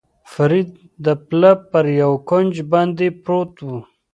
فرید 0.33 0.69
د 1.05 1.07
پله 1.27 1.51
پر 1.71 1.85
یوه 2.01 2.17
کونج 2.29 2.53
باندې 2.71 3.07
پروت 3.23 3.53
و. 3.65 3.69